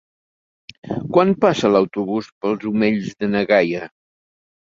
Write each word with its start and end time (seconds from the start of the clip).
Quan 1.17 1.33
passa 1.45 1.71
l'autobús 1.73 2.31
per 2.41 2.49
els 2.53 2.67
Omells 2.71 3.13
de 3.21 3.31
na 3.37 3.45
Gaia? 3.53 3.85